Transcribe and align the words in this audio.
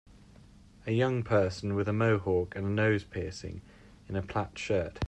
A 0.87 0.93
young 0.93 1.21
person 1.21 1.75
with 1.75 1.87
a 1.87 1.93
Mohawk 1.93 2.55
and 2.55 2.65
a 2.65 2.69
nose 2.71 3.03
piercing 3.03 3.61
in 4.09 4.15
a 4.15 4.23
plaid 4.23 4.57
shirt. 4.57 4.99